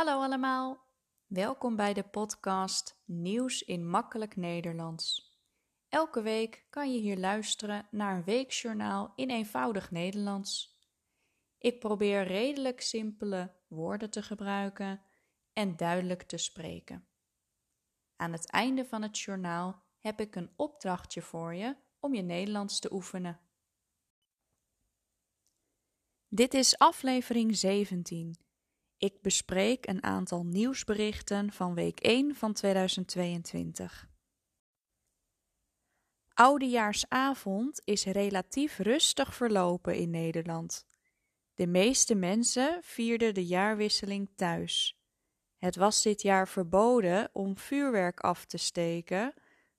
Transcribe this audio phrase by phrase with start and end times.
[0.00, 0.86] Hallo allemaal,
[1.26, 5.36] welkom bij de podcast Nieuws in Makkelijk Nederlands.
[5.88, 10.78] Elke week kan je hier luisteren naar een weekjournaal in eenvoudig Nederlands.
[11.58, 15.02] Ik probeer redelijk simpele woorden te gebruiken
[15.52, 17.08] en duidelijk te spreken.
[18.16, 22.80] Aan het einde van het journaal heb ik een opdrachtje voor je om je Nederlands
[22.80, 23.40] te oefenen.
[26.28, 28.48] Dit is aflevering 17.
[29.00, 34.08] Ik bespreek een aantal nieuwsberichten van week 1 van 2022.
[36.34, 40.86] Oudejaarsavond is relatief rustig verlopen in Nederland.
[41.54, 45.00] De meeste mensen vierden de jaarwisseling thuis.
[45.56, 49.34] Het was dit jaar verboden om vuurwerk af te steken,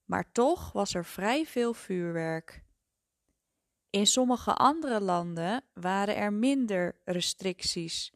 [0.05, 2.63] maar toch was er vrij veel vuurwerk.
[3.89, 8.11] In sommige andere landen waren er minder restricties,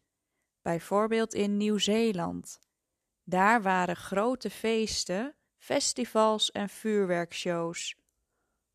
[0.66, 2.60] bijvoorbeeld in Nieuw-Zeeland.
[3.24, 7.96] Daar waren grote feesten, festivals en vuurwerkshows.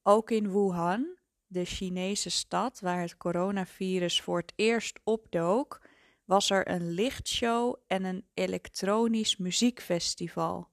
[0.02, 5.88] Ook in Wuhan, de Chinese stad waar het coronavirus voor het eerst opdook,
[6.24, 10.68] was er een lichtshow en een elektronisch muziekfestival.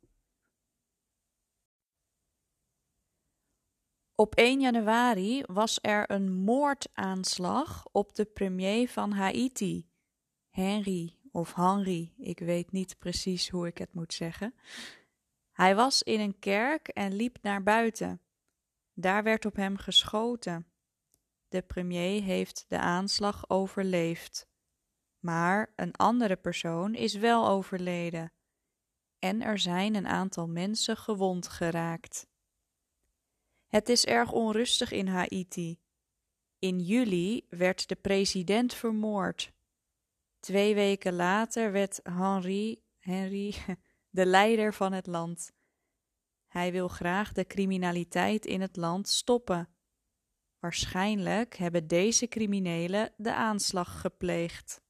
[4.15, 9.87] Op 1 januari was er een moordaanslag op de premier van Haiti,
[10.57, 14.53] Henry of Henry, ik weet niet precies hoe ik het moet zeggen.
[15.51, 18.21] Hij was in een kerk en liep naar buiten.
[18.93, 20.67] Daar werd op hem geschoten.
[21.47, 24.47] De premier heeft de aanslag overleefd.
[25.19, 28.31] Maar een andere persoon is wel overleden.
[29.19, 32.27] En er zijn een aantal mensen gewond geraakt.
[33.67, 35.79] Het is erg onrustig in Haiti.
[36.59, 39.55] In juli werd de president vermoord.
[40.47, 43.55] Twee weken later werd Henry, Henry
[44.17, 45.51] de leider van het land.
[46.47, 49.69] Hij wil graag de criminaliteit in het land stoppen.
[50.59, 54.81] Waarschijnlijk hebben deze criminelen de aanslag gepleegd.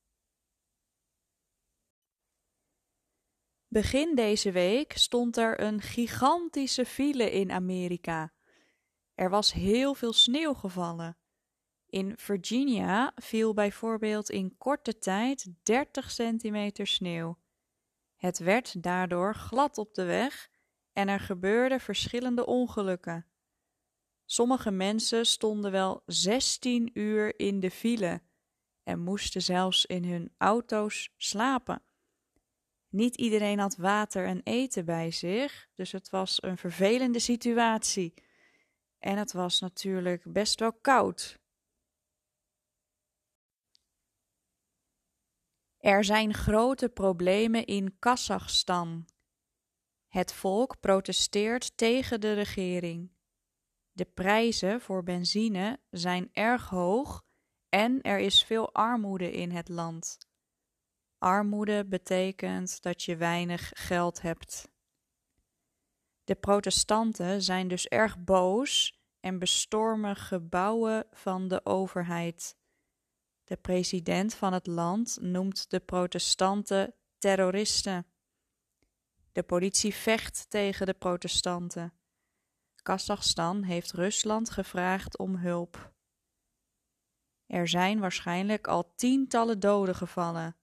[3.67, 8.33] Begin deze week stond er een gigantische file in Amerika.
[9.13, 11.17] Er was heel veel sneeuw gevallen.
[11.97, 17.37] In Virginia viel bijvoorbeeld in korte tijd 30 centimeter sneeuw.
[18.15, 20.49] Het werd daardoor glad op de weg
[20.93, 23.25] en er gebeurden verschillende ongelukken.
[24.25, 28.21] Sommige mensen stonden wel 16 uur in de file
[28.83, 31.81] en moesten zelfs in hun auto's slapen.
[32.89, 38.13] Niet iedereen had water en eten bij zich, dus het was een vervelende situatie.
[38.99, 41.45] En het was natuurlijk best wel koud.
[45.87, 49.05] Er zijn grote problemen in Kazachstan.
[50.07, 53.11] Het volk protesteert tegen de regering.
[53.91, 57.25] De prijzen voor benzine zijn erg hoog
[57.69, 60.17] en er is veel armoede in het land.
[61.17, 64.69] Armoede betekent dat je weinig geld hebt.
[66.23, 72.57] De protestanten zijn dus erg boos en bestormen gebouwen van de overheid.
[73.47, 78.05] De president van het land noemt de protestanten terroristen.
[79.31, 81.93] De politie vecht tegen de protestanten.
[82.75, 85.93] Kazachstan heeft Rusland gevraagd om hulp.
[87.45, 90.55] Er zijn waarschijnlijk al tientallen doden gevallen.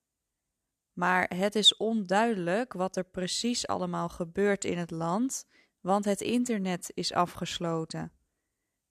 [0.93, 5.47] Maar het is onduidelijk wat er precies allemaal gebeurt in het land,
[5.81, 8.13] want het internet is afgesloten.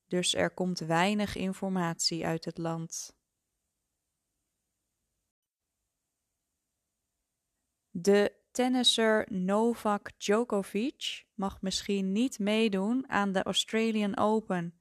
[0.06, 3.14] Dus er komt weinig informatie uit het land.
[8.04, 14.80] De tennisser Novak Djokovic mag misschien niet meedoen aan de Australian Open.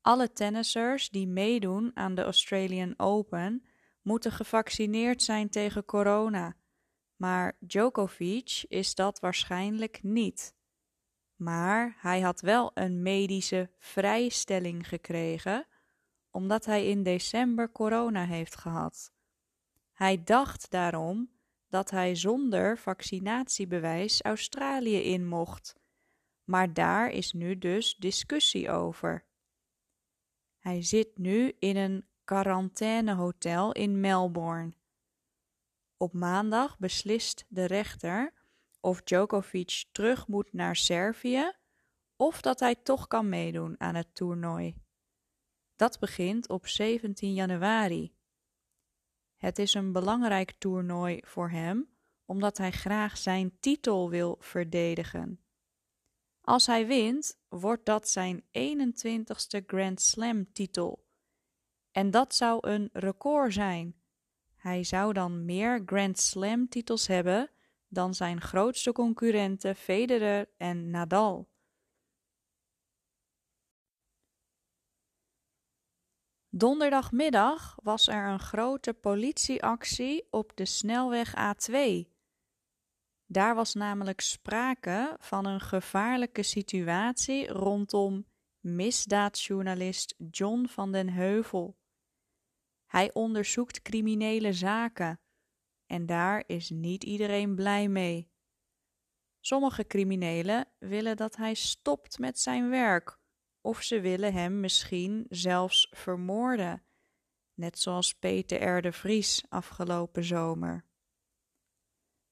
[0.00, 3.64] Alle tennissers die meedoen aan de Australian Open
[4.02, 6.56] moeten gevaccineerd zijn tegen corona,
[7.16, 10.54] maar Djokovic is dat waarschijnlijk niet.
[11.36, 15.66] Maar hij had wel een medische vrijstelling gekregen,
[16.30, 19.12] omdat hij in december corona heeft gehad.
[19.92, 21.32] Hij dacht daarom
[21.74, 25.76] dat hij zonder vaccinatiebewijs Australië in mocht,
[26.44, 29.24] maar daar is nu dus discussie over.
[30.58, 34.72] Hij zit nu in een quarantainehotel in Melbourne.
[35.96, 38.32] Op maandag beslist de rechter
[38.80, 41.52] of Djokovic terug moet naar Servië
[42.16, 44.74] of dat hij toch kan meedoen aan het toernooi.
[45.76, 48.14] Dat begint op 17 januari.
[49.44, 51.88] Het is een belangrijk toernooi voor hem,
[52.24, 55.40] omdat hij graag zijn titel wil verdedigen.
[56.40, 61.06] Als hij wint, wordt dat zijn 21ste Grand Slam titel.
[61.90, 63.94] En dat zou een record zijn.
[64.56, 67.50] Hij zou dan meer Grand Slam titels hebben
[67.88, 71.48] dan zijn grootste concurrenten Federer en Nadal.
[76.56, 81.76] Donderdagmiddag was er een grote politieactie op de snelweg A2.
[83.26, 88.26] Daar was namelijk sprake van een gevaarlijke situatie rondom
[88.60, 91.78] misdaadjournalist John van den Heuvel.
[92.86, 95.20] Hij onderzoekt criminele zaken
[95.86, 98.30] en daar is niet iedereen blij mee.
[99.40, 103.22] Sommige criminelen willen dat hij stopt met zijn werk
[103.64, 106.82] of ze willen hem misschien zelfs vermoorden,
[107.54, 108.82] net zoals Peter R.
[108.82, 110.84] de Vries afgelopen zomer.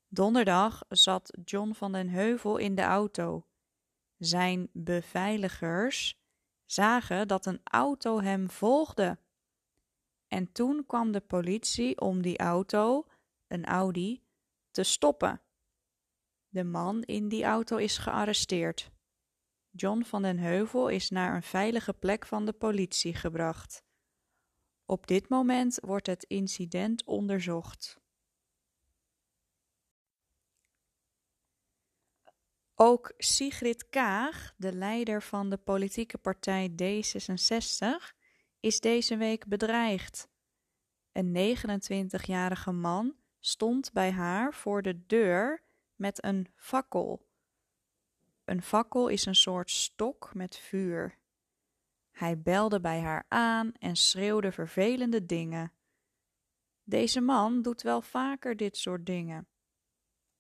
[0.09, 3.47] Donderdag zat John van den Heuvel in de auto.
[4.17, 6.21] Zijn beveiligers
[6.65, 9.19] zagen dat een auto hem volgde.
[10.29, 13.07] En toen kwam de politie om die auto,
[13.47, 14.23] een Audi,
[14.71, 15.43] te stoppen.
[16.49, 18.91] De man in die auto is gearresteerd.
[19.75, 23.85] John van den Heuvel is naar een veilige plek van de politie gebracht.
[24.85, 28.01] Op dit moment wordt het incident onderzocht.
[32.75, 38.17] Ook Sigrid Kaag, de leider van de politieke partij D66,
[38.61, 40.29] is deze week bedreigd.
[41.13, 45.65] Een 29-jarige man stond bij haar voor de deur
[45.95, 47.31] met een fakkel.
[48.45, 51.19] Een fakkel is een soort stok met vuur.
[52.11, 55.73] Hij belde bij haar aan en schreeuwde vervelende dingen.
[56.85, 59.47] Deze man doet wel vaker dit soort dingen.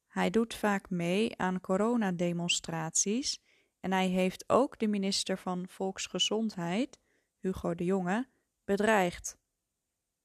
[0.06, 3.40] Hij doet vaak mee aan coronademonstraties
[3.80, 7.00] en hij heeft ook de minister van Volksgezondheid,
[7.38, 8.28] Hugo de Jonge,
[8.64, 9.38] bedreigd.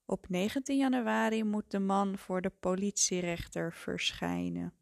[0.04, 4.77] Op 19 januari moet de man voor de politierechter verschijnen.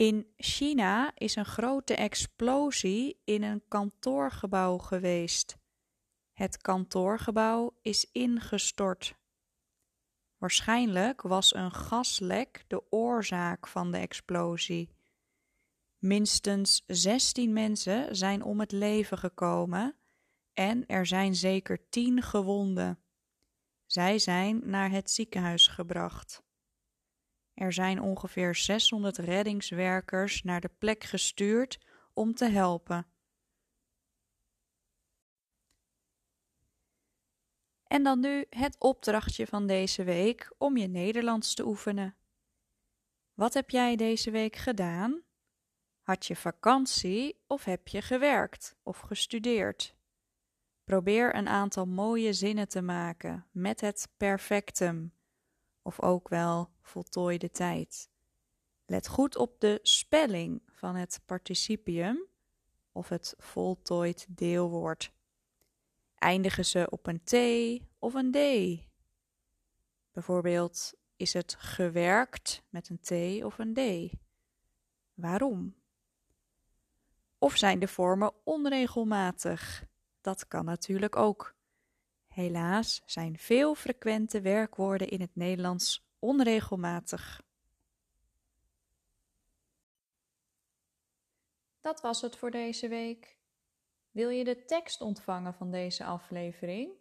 [0.00, 5.58] In China is een grote explosie in een kantoorgebouw geweest.
[6.32, 9.14] Het kantoorgebouw is ingestort.
[10.38, 14.90] Waarschijnlijk was een gaslek de oorzaak van de explosie.
[15.98, 19.96] Minstens 16 mensen zijn om het leven gekomen
[20.52, 22.98] en er zijn zeker 10 gewonden.
[23.86, 26.42] Zij zijn naar het ziekenhuis gebracht.
[27.60, 31.78] Er zijn ongeveer 600 reddingswerkers naar de plek gestuurd
[32.12, 33.06] om te helpen.
[37.86, 42.16] En dan nu het opdrachtje van deze week om je Nederlands te oefenen.
[43.34, 45.22] Wat heb jij deze week gedaan?
[46.00, 49.94] Had je vakantie of heb je gewerkt of gestudeerd?
[50.84, 55.18] Probeer een aantal mooie zinnen te maken met het perfectum
[55.90, 58.10] of ook wel voltooide tijd.
[58.86, 62.26] Let goed op de spelling van het participium
[62.92, 65.12] of het voltooid deelwoord.
[66.14, 67.34] Eindigen ze op een T
[67.98, 68.38] of een D?
[70.12, 74.12] Bijvoorbeeld, is het gewerkt met een T of een D?
[75.14, 75.74] Waarom?
[77.38, 79.84] Of zijn de vormen onregelmatig?
[80.20, 81.54] Dat kan natuurlijk ook.
[82.40, 87.42] Helaas zijn veel frequente werkwoorden in het Nederlands onregelmatig.
[91.80, 93.38] Dat was het voor deze week.
[94.10, 96.92] Wil je de tekst ontvangen van deze aflevering?